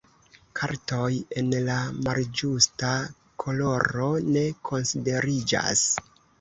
[0.59, 1.09] Kartoj
[1.41, 1.75] en la
[2.07, 2.95] malĝusta
[3.45, 5.89] koloro, ne konsideriĝas.